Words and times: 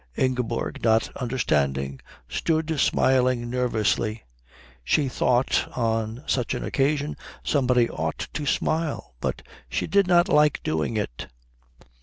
Ingeborg, 0.17 0.81
not 0.83 1.15
understanding, 1.17 1.99
stood 2.27 2.79
smiling 2.79 3.51
nervously. 3.51 4.23
She 4.83 5.07
thought 5.07 5.67
on 5.77 6.23
such 6.25 6.55
an 6.55 6.63
occasion 6.63 7.15
somebody 7.43 7.87
ought 7.87 8.25
to 8.33 8.47
smile, 8.47 9.13
but 9.21 9.43
she 9.69 9.85
did 9.85 10.07
not 10.07 10.27
like 10.27 10.63
doing 10.63 10.97
it. 10.97 11.27